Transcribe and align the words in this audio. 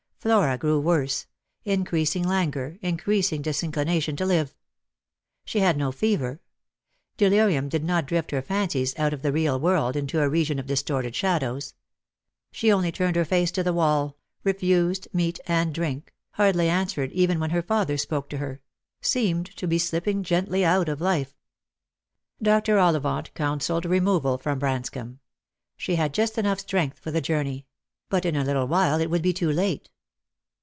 Flora 0.21 0.55
grew 0.55 0.79
worse; 0.79 1.25
increasing 1.65 2.21
languor, 2.23 2.77
increasing 2.83 3.41
disinclination 3.41 4.15
to 4.17 4.23
live. 4.23 4.55
She 5.45 5.61
had 5.61 5.77
no 5.77 5.91
fever. 5.91 6.39
Delirium 7.17 7.69
did 7.69 7.83
not 7.83 8.05
drift 8.05 8.29
her 8.29 8.43
fancies 8.43 8.93
out 8.99 9.13
of 9.13 9.23
the 9.23 9.31
real 9.31 9.59
world 9.59 9.95
into 9.95 10.21
a 10.21 10.29
region 10.29 10.59
of 10.59 10.67
distorted 10.67 11.15
shadows. 11.15 11.73
She 12.51 12.71
only 12.71 12.91
turned 12.91 13.15
her 13.15 13.25
face 13.25 13.49
to 13.53 13.63
the 13.63 13.73
wall, 13.73 14.15
refused 14.43 15.07
meat 15.11 15.39
and 15.47 15.73
drink, 15.73 16.13
hardly 16.33 16.69
answered 16.69 17.11
even 17.13 17.39
when 17.39 17.49
her 17.49 17.63
father 17.63 17.97
spoke 17.97 18.29
to 18.29 18.37
her— 18.37 18.61
seemed 19.01 19.47
to 19.57 19.67
be 19.67 19.79
slipping 19.79 20.21
gently 20.21 20.63
out 20.63 20.87
of 20.87 21.01
life. 21.01 21.35
Dr. 22.39 22.77
Ollivant 22.77 23.33
counselled 23.33 23.85
removal 23.87 24.37
from 24.37 24.59
Branscomb; 24.59 25.17
she 25.77 25.95
had 25.95 26.13
just 26.13 26.37
enough 26.37 26.59
strength 26.59 26.99
for 26.99 27.09
the 27.09 27.21
journey; 27.21 27.65
but 28.07 28.23
in 28.23 28.35
a 28.35 28.43
little 28.43 28.67
while 28.67 29.01
it 29.01 29.09
would 29.09 29.23
be 29.23 29.33
too 29.33 29.51
late. 29.51 29.89